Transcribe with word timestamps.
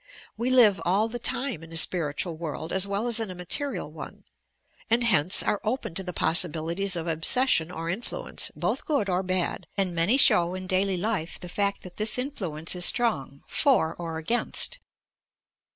We 0.35 0.49
live 0.49 0.81
all 0.83 1.07
the 1.09 1.19
time 1.19 1.61
in 1.61 1.71
a 1.71 1.77
spiritual 1.77 2.35
world 2.35 2.73
as 2.73 2.87
well 2.87 3.05
as 3.05 3.19
in 3.19 3.29
a 3.29 3.35
material 3.35 3.91
one, 3.91 4.23
and 4.89 5.03
hence 5.03 5.43
are 5.43 5.61
open 5.63 5.93
to 5.93 6.01
the 6.01 6.11
possibilities 6.11 6.95
of 6.95 7.05
obsession 7.05 7.69
or 7.69 7.87
influence, 7.87 8.49
both 8.55 8.87
good 8.87 9.09
or 9.09 9.21
bad, 9.21 9.67
and 9.77 9.93
many 9.93 10.17
show 10.17 10.55
in 10.55 10.65
daily 10.65 10.97
life 10.97 11.39
the 11.39 11.47
fact 11.47 11.83
that 11.83 11.97
this 11.97 12.17
influence 12.17 12.73
is 12.75 12.83
strong, 12.83 13.43
for 13.45 13.93
or 13.95 14.19
agaiust. 14.19 14.79